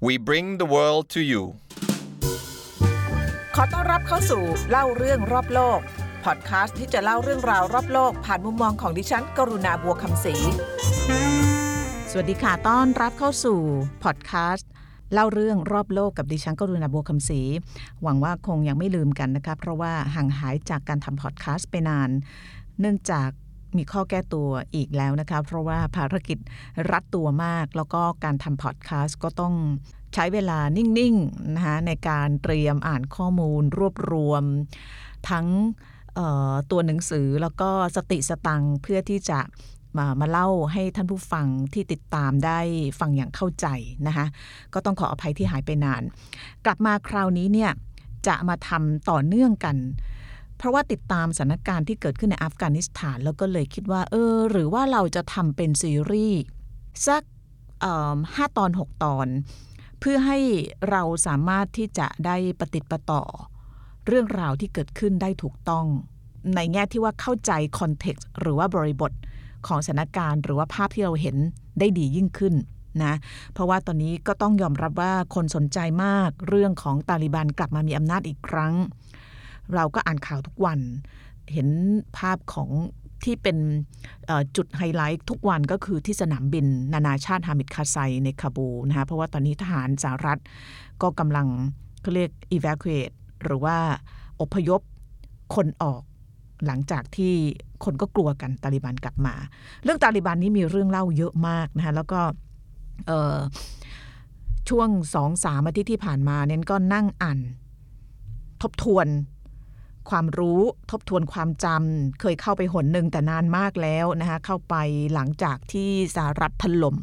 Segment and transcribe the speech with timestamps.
[0.00, 1.42] We bring the world to you
[3.54, 5.80] ขอต้อนรับเข้าสู่เล่าเรื่องรอบโลก
[6.24, 10.34] พอดคาสต์ที่จะเล่าเรื่องราวรอบโลก ผ่านมุมมองของดิฉัน กรุณาบัวคำศรี
[12.10, 13.58] สวัสดีค่ะ ต้อนรับเข้าสู่
[14.04, 14.68] พอดคาสต์
[15.12, 17.40] เล่าเรื่องรอบโลกกับดิฉันกรุณาบัวคำศรี
[18.02, 22.10] หวังว่าคงยังไม่ลืมกันนะคะ เพราะว่าห่างหายจากการทำพอดคาสต์ไปนาน
[22.80, 23.30] เนื่องจาก
[23.76, 26.38] มีข้อแก้ตัวอีกแล้วนะคะเพราะว่าภารกิจ
[26.90, 29.54] รัดตัวมาก แล้วก็การทำพอดแคสต์ก็ต้อง
[30.14, 34.42] ใช้เวลานิ่งๆนะคะในการเตรียมอ่านข้อมูล รวบรวม
[35.30, 35.46] ทั้ง
[36.70, 39.40] ตัวหนังสือแล้วก็สติสตังเพื่อที่จะ
[39.98, 42.60] มามาเล่าให้ท่านผู้ฟังที่ติดตามได้
[43.00, 43.66] ฟังอย่างเข้าใจ
[44.06, 44.26] นะคะ
[44.74, 46.02] ก็ต้องขออภัยที่หายไปนาน
[46.64, 47.70] กลับมาคราวนี้เนี่ย
[48.26, 49.76] จะมาทำต่อเนื่องกัน
[50.58, 56.40] เพราะว่าติดตามสถานการณ์ที่เกิดขึ้นในอัฟกานิสถาน แล้วก็เลยคิดว่า เออ หรือว่าเราจะทำเป็นซีรีส์
[57.06, 57.22] สัก
[58.34, 59.26] ห้าตอน 6 ตอน
[60.00, 60.38] เพื่อให้
[60.90, 63.22] เราสามารถที่จะได้ปฏิติประต่อ
[64.06, 65.86] เรื่องราวที่เกิดขึ้นได้ถูกต้อง
[66.54, 69.12] ในแง่ที่ว่าเข้าใจคอนเท็กซ์หรือว่าบริบท
[69.66, 71.36] ของสถานการณ์หรือว่าภาพที่เราเห็น
[71.78, 72.54] ได้ดียิ่งขึ้น
[73.04, 73.14] นะ
[73.52, 78.74] เพราะว่าตอนนี้ก็ต้องยอมรับว่าคนสนใจมากเรื่องของตาลิบันกลับมามีอำนาจอีกครั้ง
[79.74, 80.80] เราก็อ่านข่าวทุกวัน
[81.52, 81.68] เห็น
[82.18, 82.70] ภาพของ
[83.24, 83.56] ที่เป็น
[84.56, 90.40] จุดไฮไลท์ทุกวันก็คือที่สนามบิน นานาชาติฮามิดคาไซในคาบูนะคะเพราะว่าตอนนี้ทหารสหรัฐ
[91.02, 91.46] ก็กำลัง
[92.02, 93.76] เขาเรียก evacuate หรือว่า
[94.40, 94.80] อพยพ
[95.54, 96.02] คนออก
[96.66, 97.32] หลังจากที่
[97.84, 99.34] คนก็กลัวกันตาลิบันกลับมา
[99.84, 102.20] เรื่องตาลิบันนี้มีเรื่องเล่าเยอะมากนะคะแล้วก็
[104.68, 107.38] ช่วงสองสามอาทิตย์ที่ผ่านมาเน้นก็นั่งอ่าน
[108.62, 109.06] ทบทวน
[110.10, 114.74] ความรู้ทบทวนความจำเคยเข้าไปหนหนึ่งแต่นานมากแล้วนะคะเข้าไป
[115.14, 116.96] หลังจากที่สหรัฐถล่ม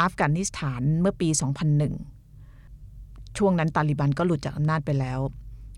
[0.00, 1.28] อัฟกานิสถานเมื่อปี
[2.12, 5.18] 2001 ช่วงนั้นตาลิบันก็หลุดจากอำนาจไปแล้ว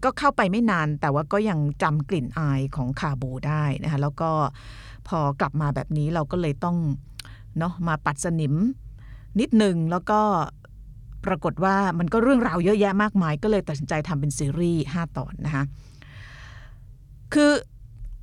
[0.04, 4.30] ก็เข้าไปไม่นานแต่ว่าก็ยังจำกลิ่นอายของคาบูได้นะคะแล้วก็
[5.08, 6.76] พอกลับมาแบบนี้เราก็เลยต้อง
[7.58, 8.54] เนาะมาปัดสนิม
[9.40, 10.20] นิดหนึ่งแล้วก็
[11.24, 15.64] ปรากฏว่ามันก็เรื่องราวเยอะแยะมากมาย ก็เลยตัดสินใจทำเป็นซีรีส์ 5 ตอนนะคะ
[17.34, 17.50] คือ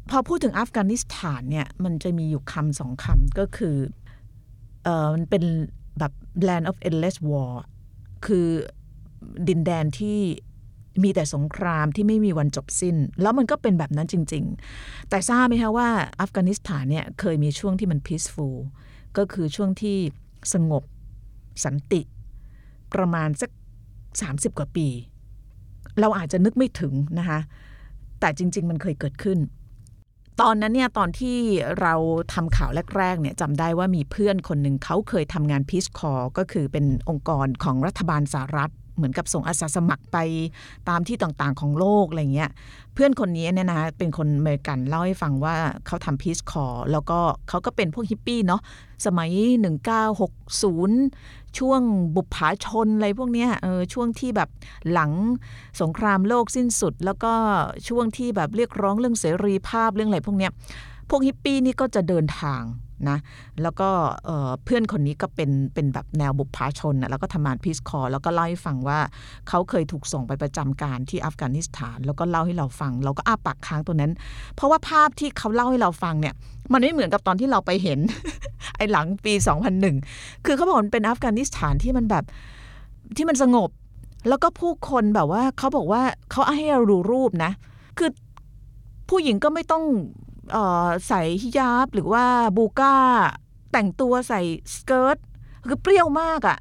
[0.10, 3.76] พอพูดถึงอัฟกานิสถานเนี่ยมันจะมีอยู่คำสองคำก็คือ
[4.84, 5.44] เออมันเป็น
[6.00, 6.14] แบบ
[6.48, 7.52] land of endless war
[8.26, 8.48] คือ
[9.48, 10.20] ดินแดนที่
[11.04, 14.44] มีแต่สงครามที่ไม่มีวันจบสิ้น แล้วมันก็เป็นแบบนั้นจริง
[14.78, 15.90] ๆ แต่ทราบไหมคะว่า
[16.22, 18.58] อัฟกานิสถานเนี่ยเคยมีช่วงที่มัน peaceful
[19.18, 19.98] ก็คือช่วงที่
[20.54, 20.84] สงบ
[21.64, 22.02] สันติ
[22.94, 23.52] ประมาณสัก
[24.06, 24.88] 30 กว่าปี
[26.00, 27.40] เราอาจจะนึกไม่ถึงนะคะ
[28.20, 29.40] แต่จริง ๆ มันเคยเกิดขึ้น
[30.42, 31.38] ตอนนั้นเนี่ยตอนที่
[31.82, 31.94] เรา
[32.34, 40.18] ทำข่าวแรกๆเนี่ยจำได้ว่ามีเพื่อนคนหนึ่งเขาเคยทำงานพีชคอร์ก็คือเป็นองค์กรของรัฐบาลสหรัฐเหมือนกับส่งอาสาสมัครไป
[40.90, 42.52] ตามที่ต่างๆของโลกอะไรเงี้ย
[42.94, 47.20] เพื่อนคนนี้เนี่ยนะเป็นคนอเมริกันเล่าให้ฟังว่าเขาทำพีชคอร์แล้วก็
[47.50, 48.62] เขาก็เป็นพวกฮิปปี้เนาะ
[49.06, 49.30] สมัย
[50.84, 51.82] 1960 ช่วง
[52.16, 54.50] บุปผาชนอะไรพวกนี้เออช่วงที่แบบ
[54.92, 55.12] หลัง
[55.82, 57.34] สงครามโลกสิ้นสุด แล้วก็
[57.88, 60.50] ช่วงที่แบบเรียกร้องเรื่องเสรีภาพเรื่องอะไรพวกนี้
[61.10, 62.62] พวกฮิปปี้นี่ก็จะเดินทาง
[63.10, 63.18] นะ
[63.62, 63.90] แล้วก็
[64.64, 69.00] เพื่อนคนนี้ก็เป็นเป็นแบบแนวบุปผาชนนะแล้วก็ทำงานพีซคอร์แล้วก็เล่าให้ฟังว่า
[69.50, 74.12] เขาเคยถูกส่งไปประจำการที่อัฟกานิสถาน แล้วก็เล่าให้เราฟัง เราก็อ้าปากค้างตัวนั้น
[74.56, 76.34] เพราะว่าภาพที่เขาเล่าให้เราฟังเนี่ย
[76.74, 78.00] มันไม่เหมือนกับตอนที่เราไปเห็น
[78.78, 79.34] ไอ้หลังปี
[79.90, 82.24] 2001 คือเขาบอกมันเป็นอัฟกานิสถานที่มันแบบ
[83.18, 83.70] ที่มันสงบ
[84.30, 87.52] แล้วก็ผู้คนแบบว่าเขาบอกว่าเขาให้เราดูรูปนะ
[87.98, 88.10] คือ
[89.10, 89.84] ผู้หญิงก็ไม่ต้อง
[91.08, 92.26] ใส่ฮิญาบหรือว่า
[92.58, 92.96] บูก้า
[93.72, 94.42] แต่งตัวใส่
[94.76, 95.18] สเกิร์ต
[95.68, 96.58] คือเปรี้ยวมากอะ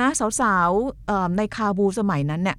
[0.00, 0.08] นะ
[0.40, 2.58] สาวๆในคาบูสมัยนั้นเนี่ย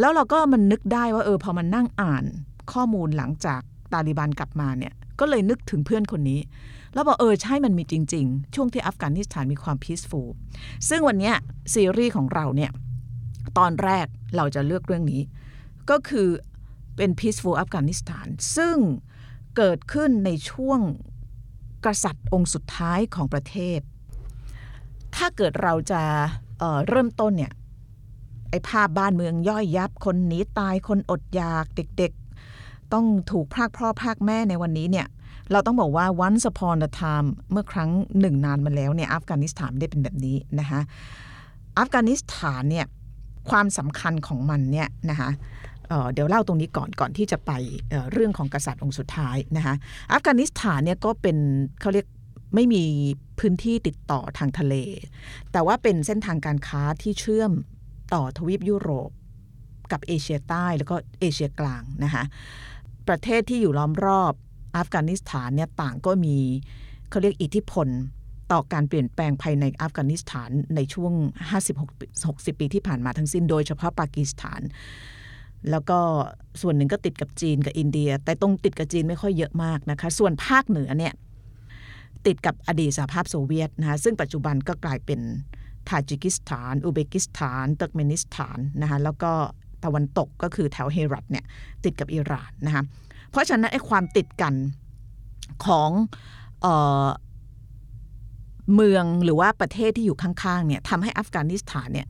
[0.00, 2.24] แล้วเราก็มันนึกได้ว่าเออพอมันนั่งอ่าน
[2.72, 3.60] ข้อมูลหลังจาก
[3.92, 6.40] ตาลิบันกลับมาเนี่ยก็เลยนึกถึงเพื่อนคนนี้
[6.94, 10.30] แล้วบอกเออใช่มันมีจริง ๆ ช่วงที่อัฟกานิสถานมีความพีซฟูล
[10.88, 11.32] ซึ่งวันนี้
[11.74, 12.70] ซีรีส์ของเราเนี่ย
[13.58, 14.06] ตอนแรก
[14.36, 15.22] เราจะเลือกเรื่องนี้
[15.90, 16.28] ก็คือ
[16.96, 18.26] เป็น peaceful อัฟกานิสถาน
[18.56, 18.76] ซึ่ง
[19.62, 20.80] เกิดขึ้นในช่วง
[21.86, 23.80] กษัตริย์องค์สุดท้ายของประเทศ
[25.14, 26.02] ถ้าเกิดเราจะ
[26.58, 27.52] เเริ่มต้นเนี่ย
[28.50, 35.06] ไอ้ภาพบ้านเมืองย่อยยับ คนหนีตายคนอดอยากเด็กๆ ต้องถูกพรากพ่อพรากแม่ในวันนี้เนี่ย
[35.52, 37.90] เราต้องบอกว่า once upon a time เมื่อครั้ง
[38.20, 40.80] หนึ่งนานมาแล้วเนี่ยอัฟกานิสถานได้เป็นแบบนี้นะคะ
[41.78, 42.86] อัฟกานิสถานเนี่ย
[43.50, 45.30] ความสำคัญของมันเนี่ยนะคะ
[46.12, 47.50] เดี๋ยวเล่าตรงนี้ก่อนก่อนที่จะไป
[47.90, 49.74] เเรื่องของกษัตริย์องค์สุดท้ายนะคะ
[50.12, 51.36] อัฟกานิสถานเนี่ยก็เป็น
[51.80, 52.06] เขาเรียก
[52.54, 52.84] ไม่มี
[53.38, 54.74] พื้นที่ติดต่อทางทะเล
[55.52, 57.52] แต่ว่าเป็นเส้นทางการค้าที่เชื่อม
[58.14, 59.10] ต่อทวีปยุโรป
[59.92, 62.24] กับเอเชียใต้แล้วก็เอเชียกลางนะคะ
[63.08, 64.32] ประเทศที่อยู่ล้อมรอบ
[64.76, 66.36] อัฟกานิสถานเนี่ยต่างก็มี
[67.10, 67.88] เขาเรียกอิทธิพล
[68.52, 71.12] ต่อการเปลี่ยนแปลงภายในอัฟกานิสถานในช่วง
[71.86, 74.60] 56-60 ปีที่ผ่านมาทั้งสิ้น โดยเฉพาะปากีสถาน
[75.70, 75.98] แล้วก็
[76.60, 81.14] ส่วนหนึ่งก็ติดกับจีนกับอินเดีย แต่ตรงติดกับจีนไม่ค่อยเยอะมากนะคะ ส่วนภาคเหนือเนี่ย
[82.26, 85.20] ติดกับอดีตสหภาพโซเวียตนะคะซึ่งปัจจุบันก็กลายเป็น
[85.88, 89.32] ทาจิกิสถาน อุซเบกิสถานเติร์กเมนิสถานนะคะแล้วก็
[89.84, 91.44] ตะวันตกก็คือแถวเฮรัตเนี่ย
[91.84, 92.82] ติดกับอิหร่านนะคะ
[93.30, 94.54] เพราะฉะนั้นไอ้ความติดกัน
[95.66, 95.90] ของ
[96.60, 96.66] เอ
[97.04, 97.08] อ
[98.74, 102.06] เมืองหรือว่าประเทศที่อยู่ข้างๆเนี่ยทำให้อัฟกานิสถานเนี่ย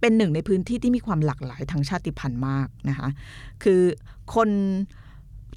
[0.00, 3.08] เป็นหนึ่งในพื้นที่ที่มีความหลากหลายทางชาติพันธุ์มากนะคะ
[3.62, 3.80] คือ
[4.34, 4.48] คน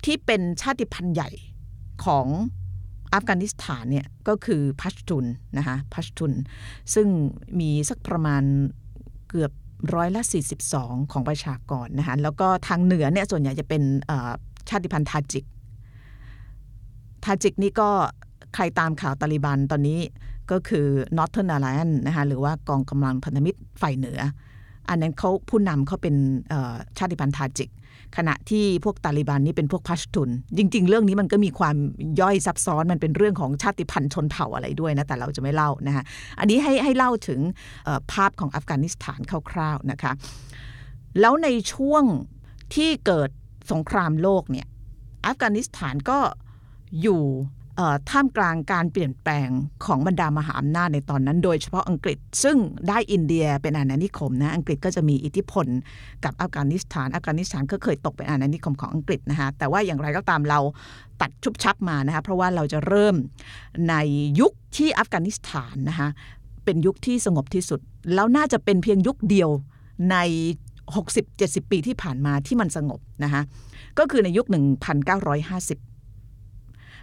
[0.05, 1.29] ที่เป็นชาติพันธุ์ใหญ่
[2.05, 2.27] ของ
[3.13, 5.25] อัฟกานิสถานเนี่ยก็คือพัชตุน
[5.57, 6.33] นะคะพัชตุน
[6.93, 7.07] ซึ่ง
[7.59, 8.43] มีสักประมาณ
[9.29, 9.51] เกือบ
[9.95, 10.21] ร้อยละ
[10.67, 13.83] 42 ของประชากรนะคะแล้วก็ทางเหนือเนี่ยส่วนใหญ่จะเป็น
[14.69, 15.45] ชาติพันธุ์ทาจิก
[17.23, 17.89] ทาจิกนี่ก็
[18.55, 19.99] ใครตามข่าวตาลิบันตอนนี้
[20.51, 20.87] ก็คือ
[21.17, 24.19] Northern Alliance นะคะหรือว่ากองกำลังพันธมิตรฝ่ายเหนือ
[24.89, 26.15] อันนั้นเขาผู้นำเขาเป็น
[26.97, 27.69] ชาติพันธุ์ทาจิก
[28.17, 31.75] ขณะที่พวกตาลิบันนี่เป็นพวกพัชตุน จริง ๆ เรื่องนี้มันก็มีความ
[32.21, 36.03] ย่อยซับซ้อนมันเป็นเรื่องของชาติพันธุ์ชนเผ่าอะไรด้วยนะ แต่เราจะไม่เล่านะคะ
[36.39, 37.39] อันนี้ให้ให้เล่าถึง
[38.11, 39.19] ภาพของอัฟกานิสถาน
[39.51, 40.11] คร่าวๆนะคะ
[41.19, 42.03] แล้วในช่วง
[42.75, 43.29] ที่เกิด
[43.71, 44.67] สงครามโลกเนี่ย
[45.25, 46.19] อัฟกานิสถานก็
[47.01, 47.21] อยู่
[48.09, 49.49] ท่ามกลางการเปลี่ยนแปลง
[49.85, 52.57] ของบรรดามหาอำนาจในตอนนั้น โดยเฉพาะอังกฤษ ซึ่ง
[52.89, 55.65] ได้อินเดียเป็นอาณานิคมนะอังกฤษก็จะมีอิทธิพล
[56.23, 60.59] กับอัฟกานิสถานอัฟกานิสถานก็เคยตกเป็นอาณานิคมของอังกฤษนะคะแต่ว่าอย่างไรก็ตามเรา
[61.21, 63.15] ตัดชุบชับมานะคะเพราะว่าเราจะเริ่ม
[63.89, 63.95] ใน
[64.39, 66.09] ยุคที่อัฟกานิสถานนะคะ
[66.65, 67.79] เป็นยุคที่สงบที่สุด
[68.13, 69.49] แล้วน่าจะเป็นเพียงยุคเดียว
[70.11, 70.17] ใน
[70.95, 73.41] 60-70 ปีที่ผ่านมาที่มันสงบนะคะ
[73.99, 75.92] ก็คือในยุค 1950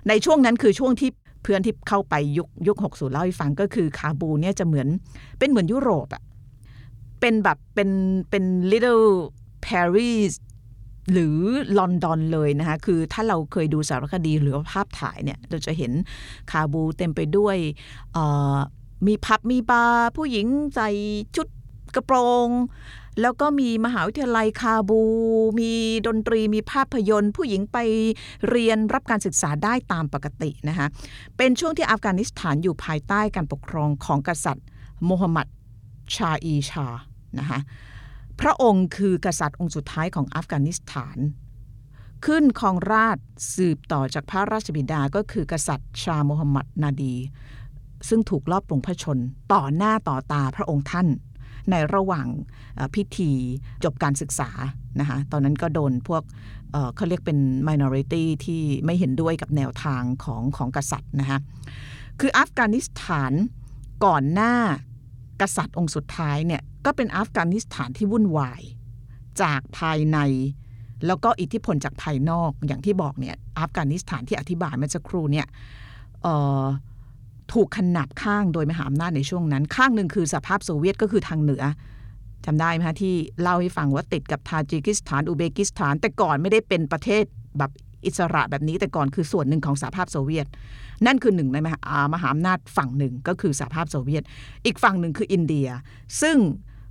[0.09, 1.11] ในช่วงนั้นคือช่วงที่
[1.43, 4.89] เพื่อนที่เข้าไปยุคยุคหกสูเล่าให้ฟังก็คือคาบูเนี่ยจะเหมือน
[5.39, 6.23] เป็นเหมือนยุโรปอะ
[7.21, 7.91] เป็นแบบเป็น
[8.31, 9.09] เป็น little
[9.67, 10.33] Paris
[11.13, 11.37] หรือ
[11.79, 15.93] ลอนดอนเลยนะคะ คือถ้าเราเคยดูสารคดีหรือภาพถ่ายเนี่ย เราจะเห็น
[16.51, 17.57] คาบูเต็มไปด้วย
[19.07, 20.89] มีพับมีบาร์ผู้หญิงใส่
[21.37, 21.47] ชุด
[21.95, 22.17] กระโปร
[22.47, 22.49] ง
[23.21, 25.01] แล้วก็มีมหาวิทยาลัยคาบู
[25.61, 25.73] มี
[26.07, 27.79] ดนตรีมีภาพยนตร์ ผู้หญิงไป
[28.49, 30.87] เรียนรับการศึกษาได้ตามปกตินะคะ
[31.37, 34.67] เป็นช่วงที่อัฟกานิสถานอยู่ภายใต้การปกครองของกษัตริย์
[35.05, 35.47] โมฮัมหมัด
[36.15, 36.87] ชาอีชา
[37.39, 37.61] นะคะ
[38.41, 41.19] พระองค์คือกษัตริย์องค์สุดท้ายของอัฟกานิสถาน
[42.27, 43.19] ขึ้นครองราช
[43.55, 47.15] สืบต่อจากพระราชบิดาก็คือกษัตริย์ชาโมฮัมหมัดนาดี
[48.09, 49.19] ซึ่งถูกลอบปลงพระชน
[49.53, 51.07] ต่อหน้าต่อตาพระองค์ท่าน
[51.71, 52.27] ในระหว่าง
[52.95, 53.33] พิธี
[53.85, 54.51] จบการศึกษา
[55.01, 56.23] นะคะตอนนั้นก็โดนพวก
[56.97, 61.39] เขาเรียกเป็น minority ที่ไม่เห็นด้วยกับแนวทางของของกษัตริย์นะคะ
[62.21, 63.33] คืออัฟกานิสถาน
[64.05, 64.55] ก่อนหน้า
[65.41, 68.63] กษัตริย์องค์สุดท้ายเนี่ยก็เป็นอัฟกานิสถานที่วุ่นวาย
[69.43, 70.19] จากภายใน
[71.07, 75.47] แล้วก็อิทธิพลจากภายนอกอย่างที่บอกเนี่ยอัฟกานิสถานที่อธิบายเมื่อสักครู่เนี่ย
[77.53, 81.65] ถูกขนับข้างโดยมหาอำนาจในช่วงนั้น ข้างหนึ่งคือสภาพโซเวียตก็คือทางเหนือ
[82.45, 87.25] จำได้ไหมคะที่เล่าให้ฟังว่าติดกับทาจิกิสถานอุเบกิสถาน แต่ก่อนไม่ได้เป็นประเทศ
[87.59, 87.71] แบบ
[88.07, 90.47] อิสระแบบนี้แต่ก่อนคือส่วนหนึ่งของสหภาพโซเวียต
[91.07, 91.81] นั่นคือหนึ่งในมหา
[92.15, 94.23] มหาอำนาจฝั่งหนึ่งก็คือสหภาพโซเวียต
[94.65, 95.69] อีกฝั่งหนึ่งคืออินเดีย
[96.23, 96.37] ซึ่ง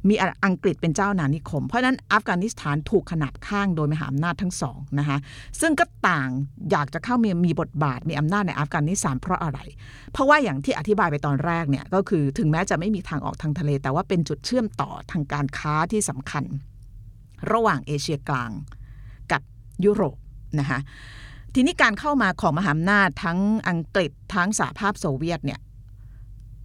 [0.08, 0.16] มี
[0.46, 5.18] อังกฤษเป็นเจ้านานิคม เพราะนั้นอัฟกานิสถานถูกขนาบข้างโดยมหาอำนาจทั้งสองนะคะ
[5.62, 6.30] ซึ่งก็ต่าง
[6.72, 9.60] อยากจะเข้ามีมีบทบาทมีอำนาจในอัฟกานิสถานเพราะอะไร
[10.12, 16.44] เพราะว่าอย่างที่อธิบายไปตอนแรกเนี่ยก็คือถึงแม้จะไม่มีทางออกทางทะเล แต่ว่าเป็นจุดเชื่อมต่อทางการค้าที่สำคัญ
[17.52, 18.52] ระหว่างเอเชียกลาง
[19.32, 19.42] กับ
[19.86, 20.18] ยุโรป
[20.60, 20.80] นะคะ
[21.54, 23.40] ทีนี้การเข้ามาของมหาอำนาจทั้ง
[23.70, 25.60] อังกฤษทั้งสหภาพโซเวียตเนี่ย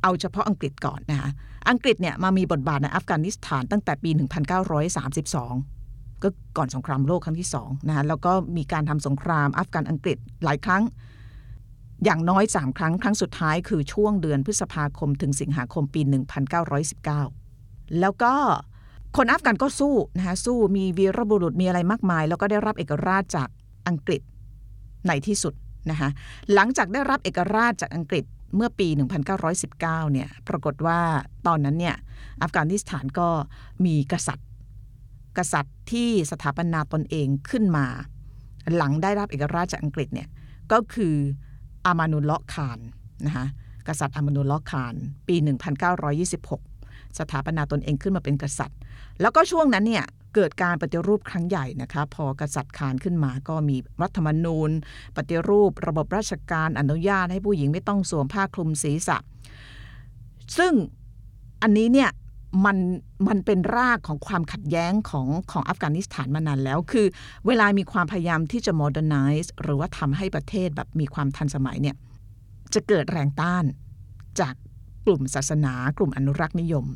[0.02, 1.30] เอาเฉพาะอังกฤษก่อนนะคะ
[1.68, 10.82] อังกฤษเนี่ยมามีบทบาทในอัฟกานิสถานตั้งแต่ปี 1932 ก็ก่อนสงครามโลกครั้งที่สองนะคะแล้วก็มีการทำสงครามอัฟกันอังกฤษหลายครั้ง
[12.04, 16.00] อย่างน้อย 3 ครั้ง ครั้งสุดท้ายคือช่วงเดือนพฤษภาคมถึงสิงหาคมปี
[16.60, 18.32] 1919 แล้วก็
[19.16, 23.48] คนอัฟกันก็สู้นะคะสู้มีวีรบุรุษมีอะไรมากมาย แล้วก็ได้รับเอกราชจาก
[23.88, 24.20] อังกฤษ
[25.06, 25.54] ในที่สุด
[25.90, 26.08] นะคะ
[26.54, 28.24] หลังจากได้รับเอกราชจากอังกฤษ
[28.56, 28.88] เมื่อปี
[29.50, 29.80] 1919
[30.12, 31.00] เนี่ย ปรากฏว่า
[31.46, 31.96] ตอนนั้นเนี่ย
[32.42, 33.28] อัฟกานิสถานก็
[33.84, 34.48] มีกษัตริย์
[35.38, 37.86] กษัตริย์ที่สถาปนาตนเองขึ้นมา
[38.76, 40.28] หลังได้รับเอกราชจากอังกฤษเนี่ย
[40.72, 41.14] ก็คือ
[41.86, 42.78] อามานุลเลาะคาน
[43.26, 43.46] นะคะ
[43.88, 44.94] กษัตริย์อามานุลเลอฮ์คาน
[45.28, 45.36] ปี
[46.22, 48.78] 1926 สถาปนาตนเองขึ้นมาเป็นกษัตริย์
[49.20, 54.70] แล้วก็ช่วงนั้นเนี่ย เกิดการปฏิรูปครั้งใหญ่นะคะ พอกษัตริย์คานขึ้นมาก็มีรัฐธรรมนูญ
[55.16, 59.16] ปฏิรูประบบราชการอนุญาตให้ผู้หญิงไม่ต้องสวมผ้าคลุมศีรษะ
[60.58, 60.72] ซึ่ง
[61.62, 62.10] อันนี้เนี่ย
[62.64, 62.78] มัน
[63.28, 67.06] มันเป็นรากของความขัดแย้งของของอัฟกานิสถานมานานแล้ว คือ
[67.46, 71.96] เวลามีความพยายามที่จะ modernize หรือว่าทำให้ประเทศแบบมีความทันสมัยเนี่ย
[72.74, 73.64] จะเกิดแรงต้าน
[74.40, 74.54] จาก
[75.06, 76.86] กลุ่มศาสนากลุ่มอนุรักษ์นิยม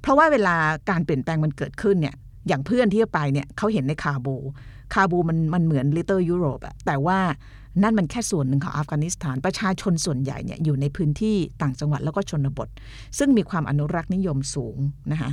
[0.00, 0.56] เพราะว่าเวลา
[0.90, 2.16] การเปลี่ยนแปลงมันเกิดขึ้นเนี่ย
[2.48, 4.36] อย่างเพื่อนที่ไปเนี่ยเขาเห็นในคาบู
[4.94, 7.18] คาบูมันมันเหมือนลิตเติ้ลยุโรปอะแต่ว่า
[7.82, 12.68] นั่นมันแค่ส่วนหนึ่งของอัฟกานิสถาน ประชาชนส่วนใหญ่เนี่ยอยู่ในพื้นที่ต่างจังหวัดแล้วก็ชนบท
[13.18, 14.76] ซึ่งมีความอนุรักษ์นิยมสูง
[15.12, 15.30] นะคะ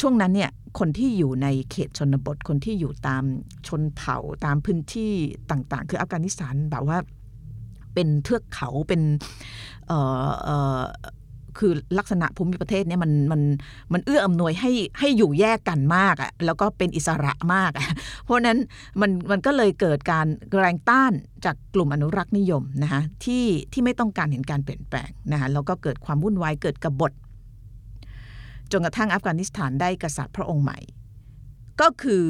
[0.00, 3.22] ช่วงนั้นเนี่ยคนที่อยู่ในเขตชนบท คนที่อยู่ตาม
[3.68, 5.12] ชนเผ่าตามพื้นที่
[5.50, 6.98] ต่างๆ คืออัฟกานิสถานแบบว่า
[7.94, 9.02] เป็นเทือกเขาเป็น
[11.58, 13.42] คือลักษณะภูมิประเทศเนี่ยมันมัน
[13.92, 17.86] มันเอื้ออำนวยให้ให้อยู่แยกกันมากอะ่ะแล้วก็เป็นอิสระมากอะ่ะ
[18.24, 18.58] เพราะนั้น
[19.00, 20.26] มันมันก็เลยเกิดการ
[20.60, 21.12] แรงต้าน
[21.44, 27.12] จากกลุ่มอนุรักษ์นิยมนะคะที่ที่ไม่ต้องการเห็นการเปลี่ยนแปลงนะคะแล้วก็เกิดความวุ่นวายเกิดกบฏ
[28.72, 30.78] จนกระทั่งอัฟกานิสถานได้กษัตริย์พระองค์ใหม่
[31.80, 32.24] ก็คือ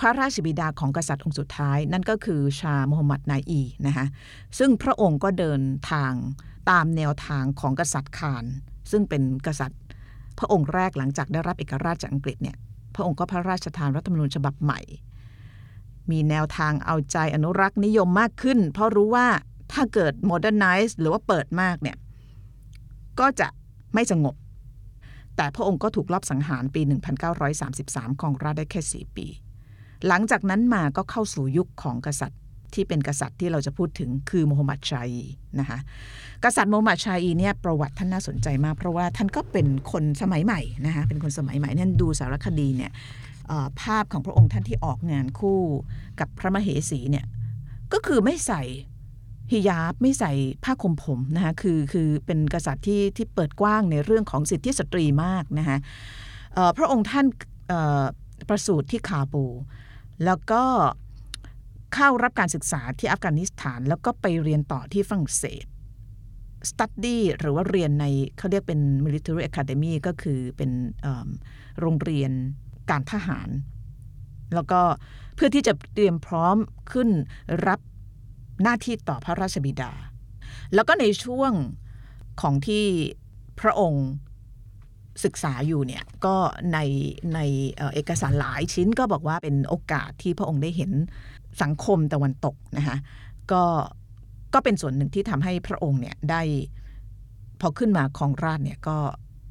[0.00, 4.06] พระราชบิดาของกษัตริย์องค์สุดท้าย นั่นก็คือชาห์โมฮัมหมัดนาดีร์นะคะ
[4.58, 6.12] ซึ่งพระองค์ก็เดินทาง
[6.70, 8.44] ตามแนวทางของกษัตริย์คาน
[8.90, 9.80] ซึ่งเป็นกษัตริย์
[10.38, 12.56] พระองค์แรกหลังจากได้รับเอกราชจากอังกฤษเนี่ย
[12.94, 14.80] พระองค์ก็พระราชทานรัฐธรรมนูญฉบับใหม่
[16.10, 19.26] มีแนวทางเอาใจอนุรักษ์นิยมมากขึ้น เพราะรู้ว่า
[19.72, 21.96] ถ้าเกิด modernize หรือว่าเปิดมากเนี่ย
[23.20, 23.48] ก็จะ
[23.94, 24.34] ไม่สงบ
[25.36, 26.80] แต่พระองค์ก็ถูกลอบสังหารปี
[27.46, 29.26] 1933 ของราชได้แค่ 4 ปี
[30.06, 32.40] หลังจากนั้นมาก็เข้าสู่ยุคของกษัตริย์
[32.74, 35.10] ที่เป็นกษัตริย์ที่เราจะพูดถึงคือโมฮัมหมัดชัย
[35.60, 35.78] นะคะ
[36.44, 42.92] กษัตริย์โมฮัมหมัดชัยเนี่ยประวัติท่านน่าสนใจมาก เพราะว่าท่านก็เป็นคนสมัยใหม่นะคะเป็นคนสมัยใหม่นั่นดูสารคดีเนี่ย
[43.80, 45.60] ภาพของพระองค์ท่านที่ออกงานคู่
[46.20, 47.26] กับพระมเหสีเนี่ย
[47.92, 48.62] ก็คือไม่ใส่
[49.52, 50.32] ฮิญาบไม่ใส่
[50.64, 55.78] ผ้าคลุมผมนะคะคือคือเป็นกษัตริย์ที่ที่เปิดกว้างในเรื่องของสิทธิสตรีมากนะคะ
[56.76, 57.26] พระองค์ท่าน
[58.48, 59.44] ประสูติที่คาบู
[60.24, 60.62] แล้วก็
[61.94, 65.64] เข้ารับการศึกษาที่อัฟกานิสถาน แล้วก็ไปเรียนต่อที่ฝรั่งเศส
[66.70, 68.06] study หรือว่าเรียนใน
[68.38, 70.70] เขาเรียกเป็น military academy ก็คือเป็น
[71.80, 72.32] โรงเรียน
[72.90, 73.48] การทหาร
[74.54, 74.80] แล้วก็
[75.34, 76.56] เพื่อที่จะเตรียมพร้อม
[76.92, 77.08] ขึ้น
[77.66, 77.80] รับ
[78.62, 79.92] หน้าที่ต่อพระราชบิดา
[80.74, 81.52] แล้วก็ในช่วง
[82.40, 82.84] ของที่
[83.60, 84.06] พระองค์
[85.24, 86.36] ศึกษาอยู่เนี่ยก็
[86.72, 86.78] ใน
[87.34, 87.38] ใน
[87.94, 90.92] เอกสารหลายชิ้นก็บอกว่าเป็นโอกาสที่พระองค์ได้เห็น
[91.62, 92.96] สังคมตะวันตกนะคะ
[93.52, 93.62] ก็
[94.54, 96.42] ก็เป็นส่วนหนึ่งที่ทำให้พระองค์เนี่ยได้
[97.60, 98.96] พอขึ้นมาของราชเนี่ยก็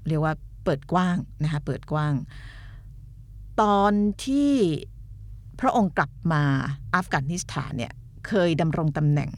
[0.08, 0.34] เรียกว่า
[0.64, 2.14] เปิดกว้างนะคะเปิดกว้าง
[3.62, 3.94] ตอน
[4.26, 4.54] ที่
[5.60, 6.44] พระองค์กลับมา
[6.96, 7.94] อัฟกานิสถานเนี่ย
[8.28, 9.32] เคยดำรงตำแหน่ง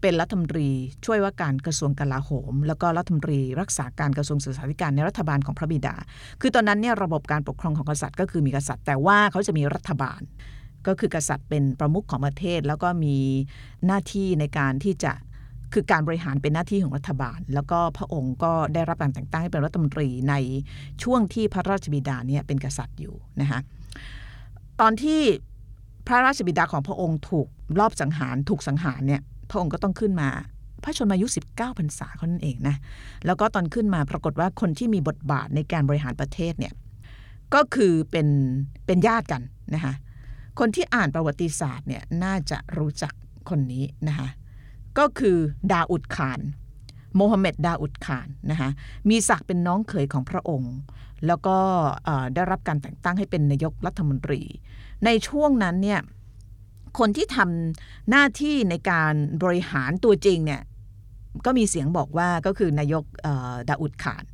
[0.00, 0.68] เป็นรัฐมนตรี
[1.06, 5.94] ช่วยว่าการกระทรวงกลาโหม แล้วก็รัฐมนตรีรักษาการกระทรวงศึกษาธิการในรัฐบาลของพระบิดา
[6.40, 10.20] คือตอนนั้นเนี่ยระบบการปกครองของกษัตริย์ก็คือมีกษัตริย์ แต่ว่าเขาจะมีรัฐบาล
[10.86, 13.16] ก็คือกษัตริย์เป็นประมุขของประเทศ แล้วก็มี
[13.86, 15.12] หน้าที่ในการที่จะ
[15.72, 20.34] คือการบริหารเป็นหน้าที่ของรัฐบาล แล้วก็พระองค์ก็ได้รับการแต่งตั้งให้เป็นรัฐมนตรีใน
[21.02, 23.60] ช่วงที่พระราชบิดาเนี่ยเป็นกษัตริย์อยู่นะคะ
[24.80, 25.20] ตอนที่
[26.06, 27.46] พระราชบิดาของพระองค์ถูก
[27.78, 30.28] รอบสังหารถูกสังหารเนี่ยพระองค์ก็ต้องขึ้นมา
[30.82, 32.76] พระชนมายุ 19พรรษาเขานั่นเองนะ
[33.26, 36.72] แล้วก็ตอนขึ้นมาปรากฏว่าคนที่มีบทบาทในการบริหารประเทศเนี่ย
[37.54, 38.28] ก็คือเป็น
[38.86, 39.42] เป็นญาติกัน
[39.74, 39.94] นะคะ
[40.58, 43.12] คนที่อ่านประวัติศาสตร์เนี่ยน่าจะรู้จัก
[43.48, 44.28] คนนี้นะคะ
[44.98, 45.36] ก็คือ
[45.72, 46.40] ดาอุดขาน
[47.16, 48.70] โมฮัมเหม็ดดาอุดขานนะคะ
[49.10, 50.74] มีศักดิ์เป็นน้องเขยของพระองค์
[51.26, 51.56] แล้วก็
[52.34, 54.40] ได้รับการแต่งตั้งให้เป็นนายกรัฐมนตรี
[55.04, 56.00] ในช่วงนั้นเนี่ย
[56.98, 60.62] คนที่ทำหน้าที่ในการบริหารตัวจริงเนี่ย
[61.44, 63.04] ก็มีเสียงบอกว่าก็คือนายก
[63.68, 64.24] ดาอุดขาน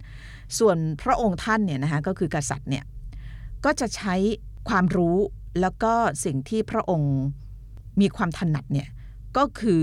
[0.58, 2.84] ส่วนพระองค์ท่านเนี่ยนะคะก็คือกษัตริย์เนี่ย
[3.64, 4.14] ก็จะใช้
[4.68, 5.16] ความรู้
[5.60, 5.92] แล้วก็
[6.24, 7.14] สิ่งที่พระองค์
[8.00, 8.88] มีความถนัดเนี่ย
[9.36, 9.74] ก็คื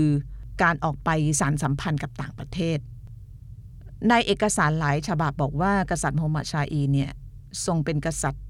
[0.62, 2.78] การออกไปสารสัมพันธ์กับต่างประเทศ
[4.08, 7.10] ในเอกสารหลายฉบับบอกว่ากษัตริย์โฮัมหมัดชาอีเนี่ย
[7.66, 8.44] ทรงเป็นกษัตริย์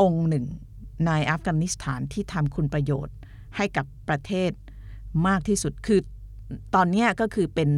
[0.00, 0.44] องค์หนึ่ง
[1.06, 3.16] ในอัฟกานิสถานที่ทำคุณประโยชน์
[3.56, 4.50] ให้กับประเทศ
[5.26, 6.00] มากที่สุดคือ
[6.74, 7.70] ตอนนี้ก็คือเป็น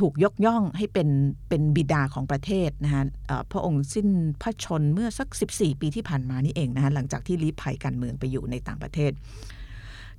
[0.00, 1.08] ถูกยกย่องให้เป็น
[1.48, 3.04] เป็นบิดาของประเทศนะคะ
[3.50, 4.08] พระองค์สิ้น
[4.42, 9.12] พระชนเมื่อสัก 14 ปีที่ผ่านมานี่เองนะคะหลังจากที่ลี้ภัยการเมืองไปอยู่ในต่างประเทศ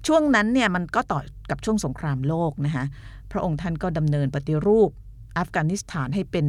[0.07, 2.85] ช่วงนั้นเนี่ยมันก็ต่อกับช่วงสงครามโลกนะคะ
[3.31, 4.89] พระองค์ท่านก็ดำเนินปฏิรูป
[5.37, 6.47] อัฟกานิสถานให้เป็น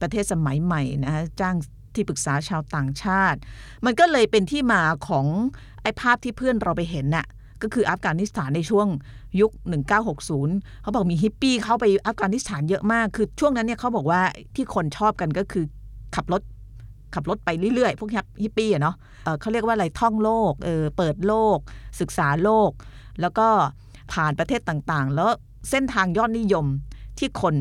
[0.00, 1.56] ประเทศสมัยใหม่นะฮะจ้าง
[1.94, 3.38] ที่ปรึกษาชาวต่างชาติ
[3.84, 5.26] มันก็เลยเป็นที่มาของ
[5.82, 7.26] ไอ้ภาพที่เพื่อนเราไปเห็นน่ะ
[7.62, 8.86] ก็คืออัฟกานิสถานในช่วง
[9.40, 9.52] ยุค
[10.16, 14.20] 1960 เขาบอกมีฮิปปี้เข้าไปอัฟกานิสถานเยอะมาก คือช่วงนั้นเนี่ยเขาบอกว่า
[14.54, 15.64] ที่คนชอบกันก็คือ
[16.14, 16.42] ขับรถ
[17.14, 18.10] ขับรถไปเรื่อยๆ พวก
[18.42, 21.58] ฮิปปี้อะเนาะเเขาเรียกว่าอะไรท่องโลกเออเปิดโลก
[22.00, 22.70] ศึกษาโลก
[23.20, 23.48] แล้วก็
[24.12, 25.30] ผ่านประเทศต่างๆ แล้ว
[25.70, 26.66] เส้นทางยอดนิยม
[27.18, 27.54] ที่คน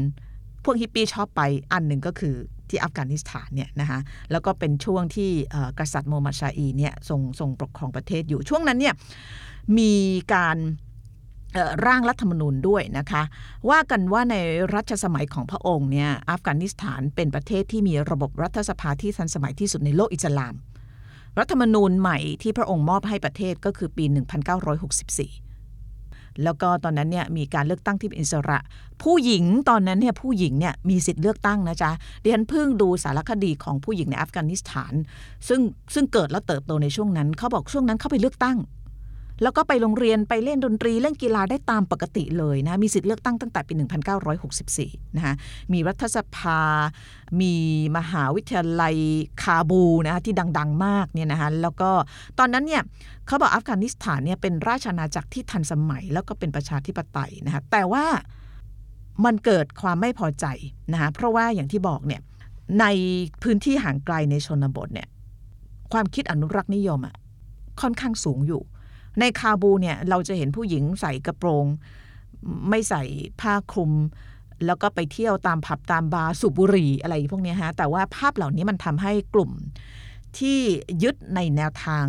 [0.63, 1.41] พวกฮิปปี้ชอบไป
[1.73, 2.35] อันหนึ่งก็คือ
[2.69, 3.99] ที่อัฟกานิสถานเนี่ยนะคะ
[4.31, 5.31] แล้วก็เป็นช่วงที่
[5.79, 8.93] กษัตริย์โมมหมัดชาอีเนี่ยทรงทรงปกครองประเทศอยู่ช่วงนั้นเนี่ย
[9.77, 9.93] มี
[10.33, 10.57] การ
[11.85, 13.21] ร่างรัฐธรรมนูญด้วยนะคะ
[13.69, 14.35] ว่ากันว่าใน
[14.73, 20.53] รัชสมัยของพระองค์เนี่ยอัฟกานิสถานเป็นประเทศที่มีระบบรัฐสภาที่ทันสมัยที่สุดในโลกอิสลาม
[21.39, 24.13] รัฐธรรมนูญใหม่ที่พระองค์มอบให้ประเทศก็คือปี 1964
[26.43, 28.57] แล้วก็ตอนนั้นเนี่ยมีการเลือกตั้งที่เป็นอิสระ
[29.03, 31.91] ผู้หญิงตอนนั้นเนี่ยผู้หญิงเนี่ยมีสิทธิ์เลือกตั้งนะจ๊ะ
[32.23, 34.93] ดิฉันเพิ่งดูสารคดีของผู้หญิงในอัฟกานิสถาน
[35.47, 35.61] ซึ่ง
[35.93, 38.57] ซึ่งเกิดและเติบโตในช่วงนั้นเขาบอกช่วงนั้นเข้าไปเลือกตั้ง
[39.41, 43.73] แล้วก็ไปโรงเรียนไปเล่นดนตรีเล่นกีฬาได้ตามปกติเลยนะมีสิทธิ์เลือกตั้งตั้งแต่ปี
[44.45, 45.33] 1964 นะคะ
[45.73, 46.59] มีรัฐสภา
[47.41, 47.53] มี
[47.97, 48.95] มหาวิทยาลัย
[49.41, 51.91] คาบูนะคะที่ดัง ๆ มากเนี่ยนะคะแล้วก็
[52.39, 52.83] ตอนนั้นเนี่ย
[53.27, 58.05] เขาบอกอัฟกานิสถานเนี่ยเป็นราชอาณาจักรที่ทันสมัย แล้วก็เป็นประชาธิปไตยนะคะแต่ว่า
[59.25, 60.45] มันเกิดความไม่พอใจ
[60.91, 62.21] นะคะเพราะว่าอย่างที่บอกเนี่ย
[62.79, 62.85] ใน
[63.43, 65.07] พื้นที่ห่างไกลในชนบทเนี่ย
[65.93, 67.15] ความคิดอนุรักษ์นิยมอะ
[67.81, 68.61] ค่อนข้างสูงอยู่
[69.19, 71.65] ในคาบูเนี่ยเราจะเห็นผู้หญิงใส่กระโปรง
[72.69, 73.03] ไม่ใส่
[73.41, 73.91] ผ้าคลุม
[74.65, 79.51] แล้วก็ไปเที่ยวตามผับตามบาร์สูบบุหรี่อะไรพวกนี้ฮะ แต่ว่าภาพเหล่านี้มันทำให้กลุ่ม
[80.37, 80.59] ที่
[81.03, 82.05] ยึดในแนวทาง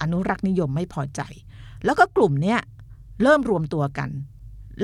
[0.00, 1.20] อนุรักษ์นิยมไม่พอใจ
[1.84, 2.60] แล้วก็กลุ่มเนี้ย
[3.22, 4.10] เริ่มรวมตัวกัน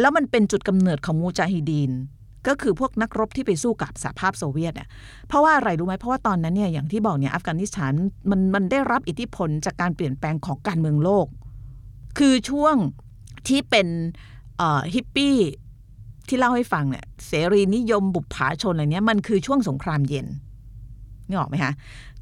[0.01, 1.93] แล้วมันเป็นจุดกำเนิดของมูจาฮิดีน
[2.47, 4.89] ก็คือพวกนักรบที่ไปสู้กับสหภาพโซเวียตอะ
[5.29, 7.93] เพราะว่าอะไรรู้ไหมเพราะว่าตอนนั้นเนี่ยอย่างที่บอกเนี่ยอัฟกานิสถาน
[8.31, 11.27] มันมันได้รับอิทธิพลจากการเปลี่ยนแปลงของการเมืองโลก
[12.19, 12.75] คือช่วง
[13.49, 13.87] ที่เป็น
[14.95, 15.37] ฮิปปี้
[16.29, 20.27] ที่เล่าให้ฟังเนี่ยเสรีนิยมบุปผาชนอะไรเนี้ยมันคือช่วงสงครามเย็น
[21.29, 21.73] นึกออกไหมคะ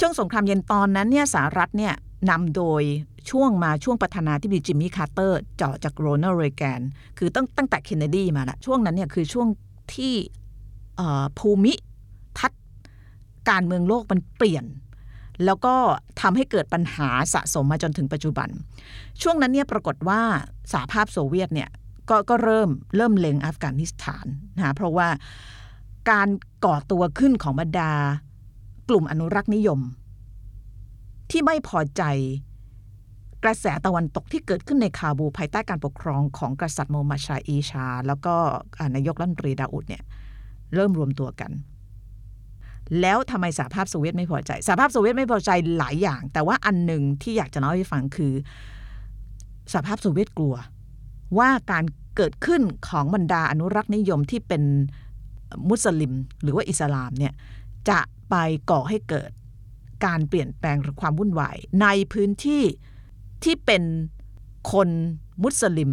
[0.00, 1.94] ช่วงสงครามเย็นตอนนั้นเนี่ยสหรัฐเนี่ย
[2.30, 2.82] นำโดย
[3.30, 6.80] ช่วงมาช่วงประธานาธิบดีจิมมี่คาร์เตอร์เจาะจากโรนัลด์เรแกน
[7.18, 9.48] คือตั้งตั้งแต่เคนเนดีมาละช่วงนั้นเนี่ยคือช่วง
[9.94, 10.14] ที่
[11.38, 11.74] ภูมิ
[12.38, 12.62] ทัศน์
[13.50, 14.64] การเมืองโลกมันเปลี่ยน
[15.44, 15.74] แล้วก็
[16.20, 18.48] ทำให้เกิดปัญหาสะสมมาจนถึงปัจจุบัน
[19.22, 20.20] ช่วงนั้นเนี่ยปรากฏว่า
[20.72, 21.70] สหภาพโซเวียตเนี่ย
[22.10, 25.08] ก็ก็เริ่มเริ่มเล็งอัฟกานิสถานนะเพราะว่า
[26.10, 26.28] การ
[26.64, 27.92] ก่อตัวขึ้นของบรรดา
[28.88, 29.80] กลุ่มอนุรักษ์นิยม
[31.30, 32.02] ที่ไม่พอใจ
[33.44, 38.34] กระแสตะวันตกที่เกิดขึ้นในคาบูภายใต้การปกครองของกษัตริย์โมมหมัดชาอีชา แล้วก็
[38.94, 40.02] นายกรัฐมนตรีดาอุดเนี่ย
[40.74, 41.50] เริ่มรวมตัวกัน
[43.00, 48.32] แล้วทำไมสหภาพโซเวียตไม่พอใจสหภาพโซเวียตไม่พอใจหลายอย่าง แต่ว่าอันหนึ่งที่อยากจะเล่าให้ฟังคือ
[49.72, 50.54] สหภาพโซเวียตกลัว
[51.38, 51.84] ว่าการ
[52.16, 54.62] เกิดขึ้นของบรรดาอนุรักษ์นิยมที่เป็น
[55.68, 57.34] มุสลิม หรือว่าอิสลามเนี่ย
[57.88, 58.34] จะไป
[58.70, 59.30] ก่อให้เกิด
[60.04, 62.62] การเปลี่ยนแปลงหรือความวุ่นวายในพื้นที่
[63.44, 63.82] ที่เป็น
[64.72, 64.88] คน
[65.42, 65.90] มุสลิม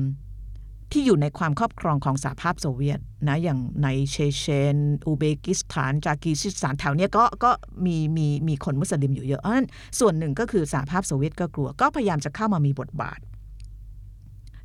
[0.93, 4.77] ที่อยู่ในความครอบครองของสหภาพโซเวียตนะอย่างในเชเชน
[5.08, 7.51] อุเบกิสถาน จากีซิสถานแถวเนี้ยก็ก็
[7.86, 9.63] มีมีมีคนมุสลิมอยู่เยอะอัน
[9.99, 13.19] ส่วนหนึ่งก็คือสหภาพโซเวียตก็กลัว ก็พยายามจะเข้ามามีบทบาท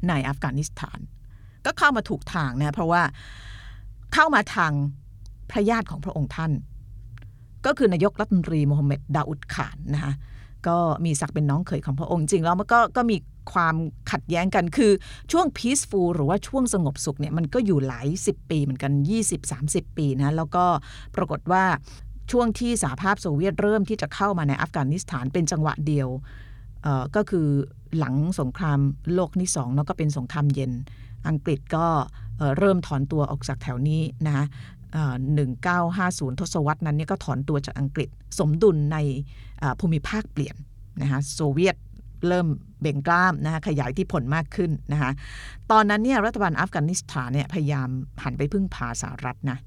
[0.08, 0.98] ในอัฟกานิสถาน
[1.66, 3.02] ก็เข้ามาถูกทางนะเพราะว่า
[4.14, 4.72] เข้ามาทาง
[5.50, 6.52] พระญาติของพระองค์ท่าน
[7.66, 10.12] ก็คือนายกรัฐมนตรีโมฮัมเหม็ดดาอุดขานนะคะ
[10.68, 13.16] ก็มีศักดิ์เป็นน้องเขยของพระองค์จริงแล้วมันก็ก็มี
[13.52, 13.74] ความ
[14.10, 14.92] ขัดแย้งกันคือ
[15.32, 18.92] ช่วง peaceful หรือว่าช่วงสงบสุขเนี่ยมันก็อยู่หลายสิบปีเหมือนกัน
[19.44, 20.64] 20-30 ปีนะแล้วก็
[21.16, 21.64] ปรากฏว่า
[22.30, 26.08] ช่วงที่สหภาพโซเวียตเริ่มที่จะเข้ามาในอัฟกานิสถานเป็นจังหวะเดียว
[27.16, 27.48] ก็คือ
[27.98, 28.80] หลังสงคราม
[29.14, 30.72] โลกที่สองแล้วก็เป็นสงครามเย็น
[31.28, 31.86] อังกฤษก็
[32.38, 34.44] เอ่อเริ่มถอนตัวออกจากแถวนี้นะคะ
[34.92, 35.14] เอ่อ
[35.76, 38.08] 1950 ทศวรรษนั้นเนี่ยก็ถอนตัวจากอังกฤษ
[38.38, 38.98] สมดุลใน
[39.80, 40.56] ภูมิภาคเปลี่ยน
[41.02, 41.76] นะคะโซเวียต
[42.28, 42.46] เริ่ม
[42.80, 45.10] เบ่งกล้ามนะคะขยายที่ผลมากขึ้นนะคะ
[45.70, 47.88] ตอนนั้นเนี่ยรัฐบาลอัฟกานิสถานเนี่ยพยายาม
[48.24, 49.58] หันไปพึ่งพาสหรัฐนะ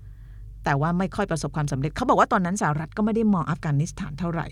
[0.63, 4.47] แต่ว่าไม่ค่อยประสบความสำเร็จเขาบอกว่าตอนนั้นสหรัฐก็ไม่ได้มองอัฟกานิสถานเท่าไหร่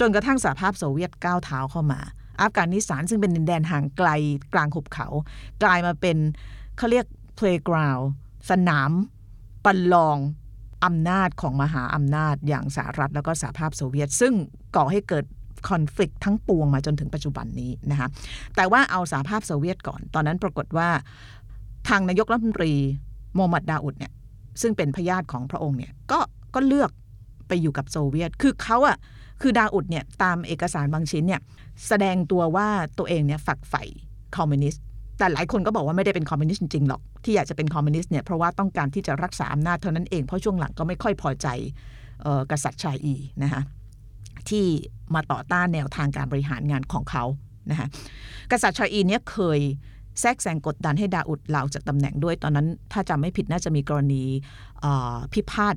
[0.00, 2.00] จนกระทั่งสหภาพโซเวียตก้าวเท้าเข้ามา
[2.40, 4.08] อัฟกานิสถานซึ่งเป็นดินแดนห่างไกล
[4.54, 5.06] กลางหุบเขา
[5.62, 6.16] กลายมาเป็น
[6.76, 7.06] เขาเรียก
[7.38, 8.04] playground
[8.50, 8.90] สนาม
[9.64, 10.18] ประลอง
[10.84, 14.34] อำนาจของมหาอำนาจอย่างสหรัฐแล้วก็สหภาพโซเวียต ซึ่ง
[14.76, 15.24] ก่อให้เกิด
[15.68, 18.08] คอน FLICT ทั้งปวงมาจนถึงปัจจุบันนี้นะคะ
[18.56, 20.88] แต่ว่าเอาสหภาพโซเวียตก่อน ตอนนั้นปรากฏว่า
[21.88, 22.72] ทางนายกรัฐมนตรี
[23.34, 24.12] โมฮัมหมัดดาอุดเนี่ย
[24.60, 26.20] ซึ่งเป็นพญาติของพระองค์เนี่ยก็
[26.54, 26.90] ก็เลือก
[27.48, 28.98] ไปอยู่กับโซเวียต คือเขาอะ
[29.42, 31.40] คือดาอุดเนี่ยตามเอกสารบางชิ้นเนี่ย
[31.86, 32.68] แสดงตัวว่า
[32.98, 33.82] ตัวเองเนี่ยฝักใฝ่
[34.36, 34.82] คอมมิวนิสต์
[35.18, 41.48] แต่หลายคนก็บอกว่าไม่ได้เป็นคอมมิวนิสต์จริงๆหรอก ที่อยากจะเป็นคอมมิวนิสต์เนี่ยเพราะว่าต้องการที่จะรักษาอำนาจเท่านั้นเอง เพราะช่วงหลังก็ไม่ค่อยพอใจ
[42.50, 43.62] กษัตริย์ซาฮีร์นะคะ
[44.50, 44.66] ที่
[45.14, 47.24] มาต่อต้านแนวทางการบริหารงานของเขา
[47.70, 47.88] นะคะ
[48.50, 49.60] กษัตริย์ซาฮีร์เนี่ยเคย
[50.20, 54.22] แทรกแซงกดดันให้ดาอุดลาออกจากตำแหน่งด้วย ตอนนั้นถ้าจำไม่ผิดน่าจะมีกรณี
[55.32, 55.74] พิพาท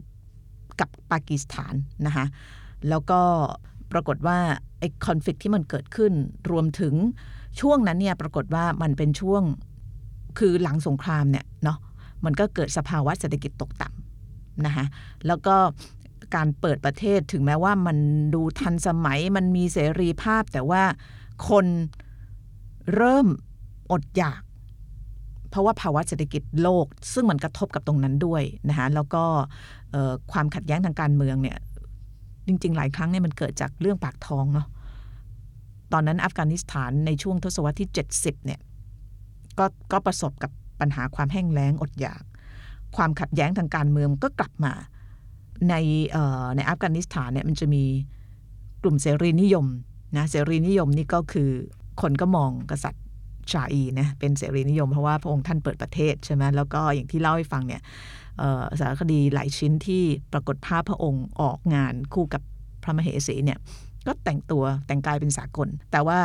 [0.80, 1.74] กับปากีสถาน
[2.06, 2.26] นะคะ
[2.90, 3.22] แล้วก็
[3.92, 4.38] ปรากฏว่า
[4.80, 6.14] ไอ้คอนฟ lict ที่มันเกิดขึ้น
[6.52, 6.94] รวมถึง
[7.60, 9.44] ช่วงนั้นเนี่ยปรากฏว่ามันเป็นช่วง
[10.40, 11.78] คือหลังสงครามเนี่ยเนาะ
[12.26, 14.86] มันก็เกิดสภาวะเศรษฐกิจตกต่ำนะคะ
[15.28, 15.56] แล้วก็
[16.36, 17.98] การเปิดประเทศถึงแม้ว่ามัน
[18.36, 20.84] ดูทันสมัยมันมีเสรีภาพ แต่ว่า
[21.50, 21.66] คน
[22.96, 23.28] เริ่ม
[23.92, 24.42] อดอยาก
[25.50, 29.24] เพราะว่าภาวะเศรษฐกิจโลก ซึ่งมันกระทบกับตรงนั้นด้วยนะคะแล้วก็
[30.32, 31.58] ความขัดแย้งทางการเมืองเนี่ย
[32.48, 34.68] จริง ๆ หลายครั้งเนี่ยมันเกิดจากเรื่องปากท้องเนาะ
[35.94, 38.60] ตอนนั้นอัฟกานิสถานในช่วงทศวรรษที่ 70เนี่ย
[39.60, 42.24] ก็ก็ประสบกับปัญหาความแห้งแล้งอดอยาก
[42.96, 44.74] ความขัดแย้งทางการเมืองก็กลับมา
[45.70, 45.76] ใน
[46.10, 47.84] เอ่อในอัฟกานิสถานเนี่ยมันจะมี
[48.84, 49.66] กลุ่มเสรีนิยม
[50.18, 51.50] นะเสรีนิยมนี่ก็คือ
[52.02, 53.04] คนก็มองกษัตริย์
[53.52, 57.82] ชาอีนะเป็นเสรีนิยมเพราะว่าพระองค์ท่านเปิดประเทศใช่ไหมแล้วก็อย่างที่เล่าให้ฟังเนี่ย
[58.80, 62.42] สารคดีหลายชิ้นที่ปรากฏภาพพระองค์ออกงานคู่กับ
[62.84, 63.60] พระมเหสีเนี่ย
[64.08, 66.20] ก็แต่งตัวแต่งกายเป็นสากล แต่ว่า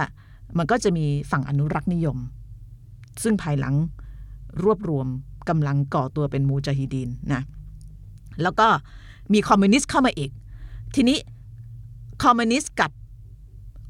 [0.58, 2.18] มันก็จะมีฝั่งอนุรักษ์นิยม
[3.22, 3.74] ซึ่งภายหลัง
[4.62, 5.06] รวบรวม
[5.48, 7.42] กำลังก่อตัวเป็นมูจาฮิดีนนะ
[8.42, 8.68] แล้วก็
[9.32, 10.30] มีคอมมิวนิสต์เข้ามาอีก
[10.94, 11.18] ทีนี้
[12.24, 12.90] คอมมิวนิสต์กับ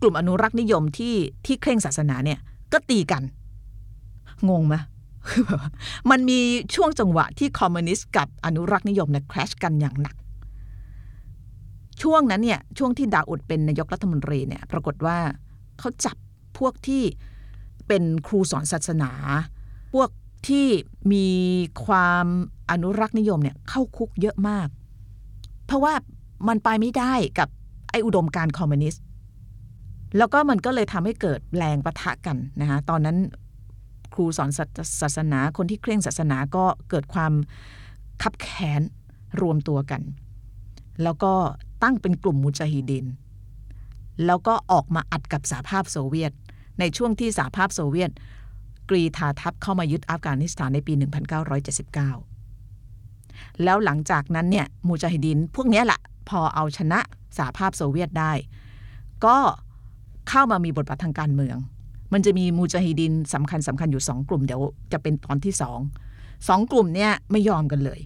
[0.01, 1.15] กลุ่มอนุรักษ์นิยมที่
[1.47, 2.39] ที่เคร่งศาสนาเนี่ย
[2.73, 3.23] ก็ตีกัน
[4.49, 4.75] งงไหม
[6.11, 6.41] มันมี
[6.75, 10.17] ช่วงจังหวะที่คอมมิวนิสต์กับอนุรักษ์นิยมเนี่ยแคลชกันอย่างหนัก
[12.03, 15.19] ช่วงนั้นเนี่ยช่วงที่ดาอุดเป็นนายกรัฐมนตรีเนี่ยปรากฏว่า
[15.79, 16.17] เขาจับ
[16.59, 17.03] พวกที่
[17.87, 19.11] เป็นครูสอนศาสนา
[19.93, 20.09] พวก
[20.49, 20.67] ที่
[21.13, 21.27] มี
[21.87, 22.27] ความ
[22.71, 24.69] อนุรักษ์นิยมเนี่ยเข้าคุกเยอะมาก
[25.67, 25.95] เพราะว่า
[26.49, 27.49] มันไปไม่ได้กับ
[27.91, 29.03] ไอ้อุดมการคอมมิวนิสต์
[30.17, 33.17] แล้วก็มันก็เลยทำให้เกิดแรงปะทะกันนะคะตอนนั้น
[34.15, 34.51] ครูสอน
[35.03, 37.33] ศาสนาคนที่เคร่งศาสนาก็เกิดความ
[38.23, 38.83] คับแค้น
[39.41, 40.03] รวมตัวกัน
[41.03, 41.33] แล้วก็
[41.83, 43.07] ตั้งเป็นกลุ่มมุจฮิดิน
[44.27, 46.33] แล้วก็ออกมาอัดกับสหภาพโซเวียต
[46.81, 48.11] ในช่วงที่สหภาพโซเวียต
[48.91, 52.36] กรีธาทัพเข้ามายึดอัฟกานิสถานในปี 1979
[53.65, 57.01] แล้วหลังจากนั้นเนี่ยมูจาฮิดินพวกนี้แหละพอเอาชนะ
[57.37, 58.33] สหภาพโซเวียตได้
[59.25, 59.37] ก็
[60.29, 61.57] เข้ามามีบทบาททางการเมือง
[62.13, 65.79] มันจะมีมูจาฮิดินสำคัญสำคัญอยู่สองกลุ่มเดี๋ยวจะเป็นตอนที่สอง
[66.49, 68.01] สองกลุ่มเนี่ยไม่ยอมกันเลย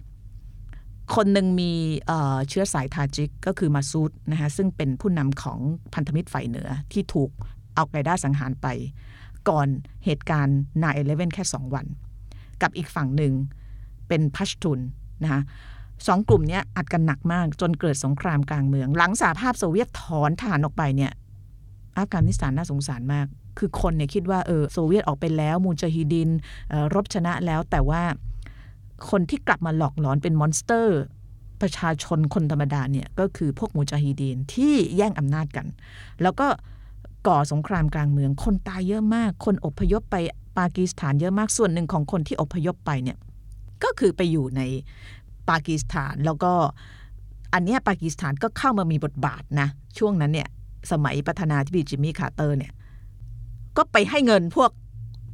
[1.15, 1.71] คนหนึ่งมี
[2.07, 5.59] เเชื้อสายทาจิกก็คือมาซูดนะคะซึ่งเป็นผู้นำของ
[5.93, 7.31] พันธมิตรฝ่ายเหนือที่ถูก
[7.75, 8.67] เอาไกด้าสังหารไป
[9.49, 9.67] ก่อน
[10.05, 10.59] เหตุการณ์
[10.95, 11.85] 9-11แค่2วัน
[12.61, 13.33] กับอีกฝั่งหนึ่ง
[14.07, 14.79] เป็นพัชตุน
[15.23, 15.41] นะคะ
[16.07, 21.11] สองกลุ่มเนี้ยอัดกันหนักมากจนเกิดสงครามกลางเมือง หลังสหภาพโซเวียตถอนทหารออกไปเนี่ย
[21.97, 23.25] อัฟกานิสถานน่าสงสารมาก
[23.57, 28.03] คือคนเนี่ยคิดว่าเออโซเวียตออกไปแล้ว มูจาฮิดีนเออรบชนะแล้วแต่ว่า
[29.09, 30.99] คนที่กลับมาหลอกหลอนเป็น monster
[31.61, 35.67] ประชาชนคนธรรมดาเนี่ยก็คือพวกมูจาฮิดีนที่แย่งอำนาจกัน
[36.21, 36.47] แล้วก็
[37.27, 40.15] ก่อสงครามกลางเมือง คนตายเยอะมาก คนอพยพไป
[40.57, 43.17] ปากีสถานเยอะมากส่วนหนึ่งของคนที่อพยพไปเนี่ย
[43.83, 44.61] ก็คือไปอยู่ใน
[45.49, 46.53] ปากีสถานแล้วก็
[47.53, 49.67] อันนี้ปากีสถานก็เข้ามามีบทบาทนะ
[49.97, 50.49] ช่วงนั้นเนี่ย
[50.91, 52.73] สมัยประธานาธิบดีจิมมี่คาร์เตอร์เนี่ย
[53.77, 54.71] ก็ไปให้เงินพวก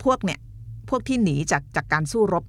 [0.04, 0.40] พวกเนี่ย
[0.90, 2.46] พวกที่หนีจากจากการสู้รบ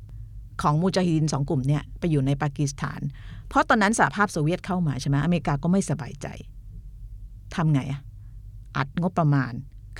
[0.63, 3.01] ของมูจาฮิดินสองกลุ่มเนี่ยไปอยู่ในปากีสถาน
[3.49, 6.27] เพราะตอนนั้นสหภาพโซเวียตเข้ามาใช่ไหมอเมริกาก็ไม่สบายใจ
[7.55, 8.01] ทำไงอะ
[8.77, 9.53] อัดงบประมาณ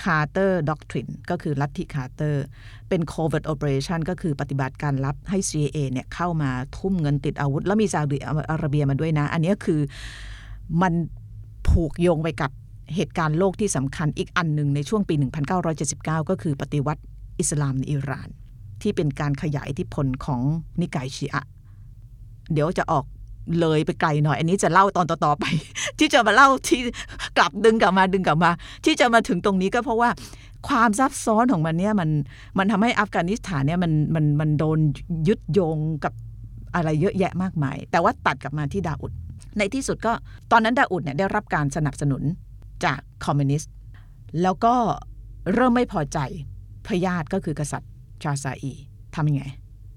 [0.03, 2.45] Carter Doctrine ก็คือลัทธิคาร์เตอร์
[2.89, 8.17] เป็น covert operation ก็คือปฏิบัติการลับให้ CIA เนี่ยเข้ามาทุ่มเงินติดอาวุธ แล้วมีซาอุดิ
[8.51, 9.81] อาระเบียมาด้วยนะ อันนี้คือ
[10.81, 10.93] มัน
[11.69, 12.51] ผูกโยงไปกับ
[12.95, 15.15] เหตุการณ์โลกที่สำคัญอีกอันหนึ่งในช่วงปี
[15.67, 17.01] 1979 ก็คือปฏิวัติ
[17.39, 18.29] อิสลามในอิหร่าน
[18.81, 20.41] ที่เป็นการขยายอิทธิพลของ
[20.81, 21.43] นิกายชีอะ
[22.53, 23.05] เดี๋ยวจะออก
[23.59, 25.45] เลยไปไกลหน่อย อันนี้จะเล่าตอนต่อๆไป
[25.99, 26.79] ที่จะมาเล่าที่
[27.37, 28.51] กลับดึงกลับมาดึงกลับมา
[28.85, 30.09] ที่จะมาถึงตรงนี้ก็เพราะว่า
[30.67, 32.09] ความซับซ้อนของมันเนี่ยมัน
[32.57, 34.79] มันทำให้อัฟกานิสถานเนี่ยมันมันมันโดน
[35.27, 36.13] ยึดโยงกับ
[36.75, 39.11] อะไรเยอะแยะมากมาย แต่ว่าตัดกลับมาที่ดาอุด
[39.57, 40.13] ในที่สุดก็
[40.51, 42.23] ตอนนั้นดาอุดเนี่ยได้รับการสนับสนุน
[42.85, 43.73] จากคอมมิวนิสต์
[44.41, 44.75] แล้วก็
[45.53, 46.19] เริ่มไม่พอใจ
[46.87, 47.91] พระญาติก็คือกษัตริย์
[48.23, 48.73] ชาซาอี
[49.15, 49.43] ทำยังไง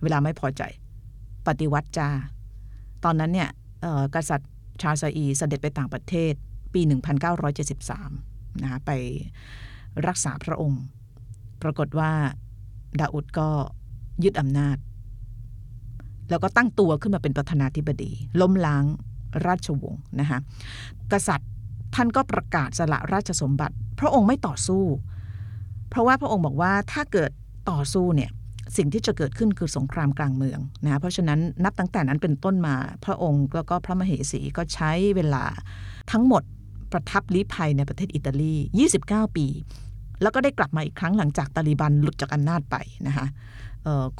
[0.02, 0.62] เวลาไม่พอใจ
[1.46, 2.08] ปฏิวัติจ้า
[3.04, 3.50] ตอนนั้นเนี่ย
[4.14, 4.50] กษัตริย์
[4.82, 6.32] ชาซาอีเสด็จไปต่างประเทศ
[6.74, 6.80] ปี
[7.86, 8.90] 1973 นะคะไป
[10.08, 10.82] รักษาพระองค์
[11.62, 12.10] ปรากฏว่า
[13.00, 13.48] ดาอุดก็
[14.24, 14.76] ยึดอำนาจ
[16.30, 18.10] แล้วก็ตั้งตัวขึ้นมาเป็นประธานาธิบดี
[18.40, 18.84] ล้มล้าง
[19.46, 20.38] ราชวงศ์นะคะ
[21.12, 21.50] กษัตริย์
[21.94, 24.84] ท่านก็ประกาศสละราชสมบัติ พระองค์ไม่ต่อสู้
[25.88, 27.30] เพราะว่าพระองค์บอกว่าถ้าเกิด
[27.70, 28.30] ต่อสู้เนี่ย
[28.76, 35.44] สิ่งที่จะเกิดขึ้นคือสงครามกลางเมืองนะเพราะฉะนั้นนับตั้งแต่นั้นเป็นต้นมาพระองค์แล้วก็พระมเหสีก็ใช้เวลา
[36.12, 36.42] ทั้งหมด
[36.92, 38.54] ประทับลี้ภัยในประเทศอิตาลี
[38.94, 39.46] 29 ปี
[40.22, 43.26] แล้วก็ได้กลับมาอีกครั้งหลังจากตาลิบันหลุดจากอำนาจไปนะคะ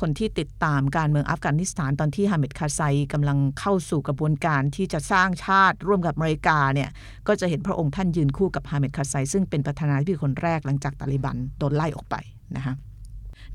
[0.01, 2.81] คนที่ติดตามการเมืองอัฟกานิสถานตอนที่ฮามิดคาไซ
[3.13, 6.91] กำลังเข้าสู่กระบวนการที่จะสร้างชาติร่วมกับอเมริกาเนี่ย
[7.29, 12.17] ก็จะเห็นพระองค์ท่านยืนคู่กับฮามิดคาไซซึ่งเป็นประธานาธิบดีคนแรกหลังจากตาลิบันโดนไล่ออกไป
[12.57, 12.75] นะคะ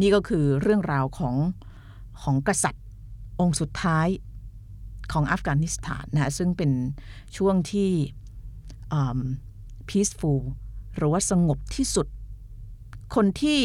[0.01, 1.35] นี่ก็คือเรื่องราวของ
[2.21, 2.85] ของกษัตริย์
[3.39, 4.07] องค์สุดท้าย
[5.11, 6.71] ของอัฟกานิสถานนะซึ่งเป็น
[7.37, 7.89] ช่วงที่
[9.89, 10.41] peaceful
[10.97, 12.07] หรือว่าสงบที่สุด
[13.15, 13.59] คนที่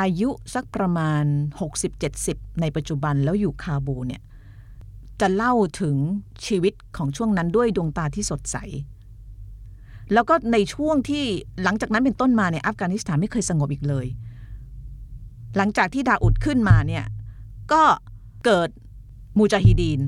[0.00, 1.24] อายุสักประมาณ
[1.92, 4.22] 60-70 ในปัจจุบันแล้วอยู่คาบูเนี่ย
[5.20, 5.96] จะเล่าถึง
[6.46, 8.56] ชีวิตของช่วงนั้นด้วยดวงตาที่สดใส
[10.12, 11.24] แล้วก็ในช่วงที่
[11.62, 14.06] หลังจากนั้นเป็นต้นมาเนี่ยอัฟกานิสถานไม่เคยสงบอีกเลย
[15.58, 17.04] หลังจากที่ดาอุดขึ้นมาเนี่ย
[17.72, 17.82] ก็
[18.44, 18.68] เกิด
[19.38, 20.00] มูจาฮิดีน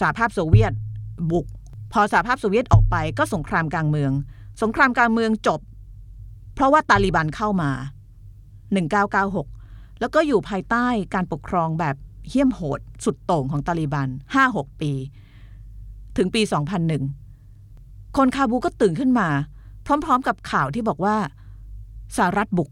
[0.00, 0.72] สหภาพโซเวียต
[1.30, 1.46] บุก
[1.92, 4.12] พอสหภาพโซเวียตออกไปก็สงครามกลางเมือง
[4.62, 5.60] สงครามกลางเมืองจบ
[6.54, 7.70] เพราะว่าตาลิบันเข้ามา
[8.64, 11.96] 1996 แล้วก็อยู่ภายใต้การปกครองแบบ
[12.28, 14.08] เหี้ยมโหดสุดโต่งของตาลิบัน
[14.44, 14.92] 5-6 ปี
[16.16, 16.42] ถึงปี
[17.28, 19.28] 2001 คนคาบูก็ตื่นขึ้นมา
[19.86, 21.16] พร้อมๆกับข่าวที่บอกว่า
[22.16, 22.70] สหรัฐบุก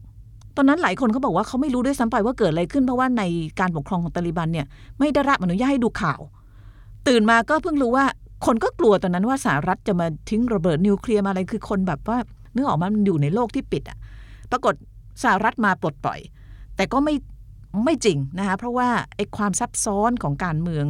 [0.56, 3.22] ตอนนั้นหลายคนเขาบอกว่าเขาไม่รู้ด้วยซ้ำไปว่าเกิดอะไรขึ้นเพราะว่าใน
[3.60, 4.66] การปกครองของตาลิบันเนี่ย
[4.98, 6.20] ไม่ได้รับอนุญาตให้ดูข่าว
[7.08, 8.04] ตื่นมาก็เพิ่งรู้ว่า
[8.46, 12.18] คนก็กลัวตอนนั้นว่าสหรัฐจะมาทิ้งระเบิดนิวเคลียร์มาอะไรคือคนแบบว่า
[12.52, 13.98] เนื้อออกมามันอยู่ในโลกที่ปิดอะ
[14.50, 14.74] ปรากฏ
[15.22, 16.20] สหรัฐมาปลดปล่อย
[16.76, 17.14] แต่ก็ไม่
[17.84, 20.86] ไม่จริงนะคะเพราะว่าไอ้ความซับซ้อนของการเมือง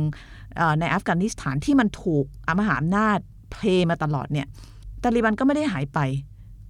[0.60, 3.18] ออในอัฟกานิสถานที่มันถูกอมหาอำนาจ
[3.52, 4.46] เพลมาตลอดเนี่ย
[5.02, 5.98] ตาลิบันก็ไม่ได้หายไป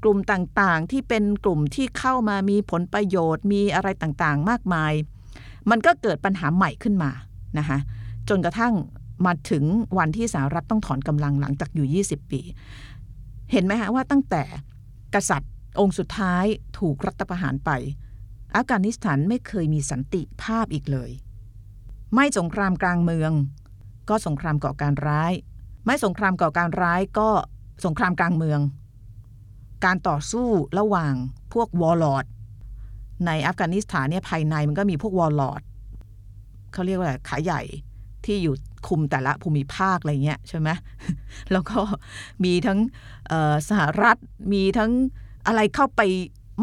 [0.03, 4.93] กลุ่มต่างๆ ที่เป็นกลุ่มที่เข้ามามีผลประโยชน์ มีอะไรต่างๆ มากมาย
[5.71, 7.11] มันก็เกิดปัญหาใหม่ขึ้นมา
[7.59, 7.79] นะคะ
[8.29, 8.75] จนกระทั่ง
[9.27, 9.65] มาถึง
[9.99, 12.41] วันที่สหรัฐต้องถอนกำลังหลังจากอยู่ 20 ปี
[13.53, 14.43] เห็นไหมฮะว่าตั้งแต่
[15.15, 16.45] กษัตริย์องค์สุดท้าย
[16.79, 17.71] ถูกรัฐประหารไป
[18.55, 21.11] อัฟกานิสถานไม่เคยมีสันติภาพอีกเลย
[22.15, 23.33] ไม่สงครามกลางเมือง
[24.09, 25.33] ก็สงครามก่อการร้าย
[25.87, 27.29] ไม่สงครามก่อการร้ายก็
[27.85, 28.61] สงครามกลางเมือง
[29.85, 30.47] การต่อสู้
[30.79, 31.13] ระหว่าง
[31.53, 32.25] พวกวอลลอด
[33.27, 35.63] ในอัฟกานิสถานเนี่ยภายในมันก็มีพวกวอลลอด
[36.73, 37.63] เขาเรียกว่าอะไรขาใหญ่
[38.25, 38.55] ที่อยู่
[38.89, 40.69] คุมแต่ละภูมิภาคอะไรเงี้ยใช่ไหม
[41.53, 41.79] แล้วก็
[42.45, 42.79] มีทั้ง
[43.69, 44.17] สหรัฐ
[44.53, 44.91] มีทั้ง
[45.47, 46.01] อะไรเข้าไป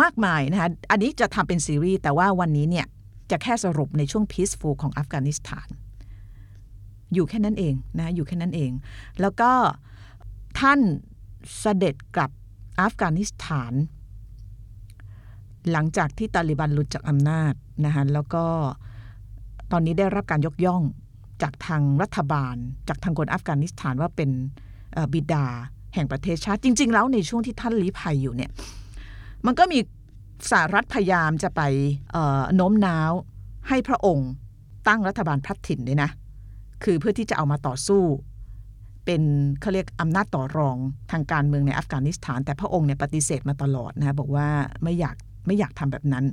[0.01, 2.87] มากมายนะคะอันนี้จะทำเป็นซีรีส์แต่ว่าวันนี้เนี่ย
[3.31, 5.67] จะแค่สรุปในช่วง peaceful ของอัฟกานิสถาน
[7.13, 8.71] อยู่แค่นั้นเองนะอยู่แค่นั้นเอง
[9.21, 9.51] แล้วก็
[10.59, 10.79] ท่าน
[11.59, 12.31] เสด็จกลับ
[12.81, 13.73] อัฟกานิสถาน
[15.71, 17.53] หลังจากที่ตาลิบันหลุดจากอำนาจ
[17.85, 18.45] นะคะแล้วก็
[19.71, 20.83] ตอนนี้ได้รับการยกย่อง
[21.41, 22.55] จากทางรัฐบาล
[22.87, 24.29] จากทางคนอัฟกานิสถานว่าเป็น
[25.13, 25.45] บิดา
[25.93, 28.51] แห่งประเทศชาติ จริง ๆ แล้วในช่วงที่ท่านลี้ภัยอยู่เนี่ย
[29.45, 29.79] มันก็มี
[30.51, 31.61] สหรัฐพยายามจะไป
[32.55, 33.11] โน้มน้าว
[33.67, 34.29] ให้พระองค์
[34.87, 36.09] ตั้งรัฐบาลพลัดถิ่นด้วยนะ
[36.83, 38.03] คือเพื่อที่จะเอามาต่อสู้
[39.07, 39.23] เป็น
[39.61, 40.77] เขาเรียกอำนาจต่อรอง
[41.11, 44.47] ทางการเมืองในอัฟกานิสถาน แต่พระองค์เนี่ยปฏิเสธมาตลอดนะบอกว่า
[44.83, 45.15] ไม่อยาก
[45.47, 46.25] ไม่อยากทำแบบนั้น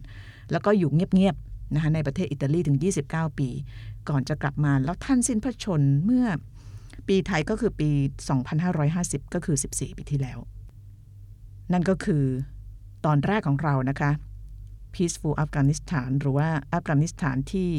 [0.50, 3.48] แล้วก็อยู่เงียบๆนะคะในประเทศอิตาลีถึง 29 ปี
[4.08, 6.26] ก่อนจะกลับมาแล้วท่านสิ้นพระชนเมื่อ
[7.08, 7.90] ปีไทยก็คือปี
[8.62, 10.38] 2550 ก็คือ 14 ปีที่แล้ว
[11.72, 12.24] นั่นก็คือ
[13.04, 14.10] ตอนแรกของเรานะคะ
[14.94, 17.70] Peaceful Afghanistan หรือว่าอัฟกานิสถานที่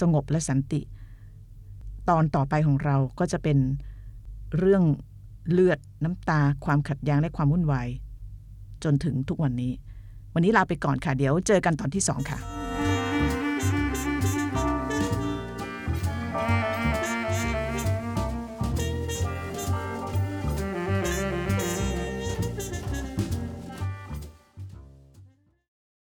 [0.00, 0.80] สงบและสันติ
[2.08, 3.58] ตอนต่อไปของเราก็จะเป็น
[4.58, 4.82] เรื่อง
[5.50, 7.88] เลือดน้ำตา ความขัดแย้งและความวุ่นวาย
[8.84, 9.72] จนถึงทุกวันนี้
[10.34, 12.59] วันนี้ลาไปก่อนค่ะ เดี๋ยวเจอกันตอนที่สองค่ะ